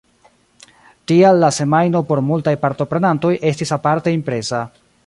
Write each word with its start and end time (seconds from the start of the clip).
Tial 1.11 1.37
la 1.43 1.51
semajno 1.59 2.01
por 2.09 2.23
multaj 2.31 2.55
partoprenantoj 2.65 3.35
estis 3.53 3.77
aparte 3.79 4.17
impresa. 4.21 4.67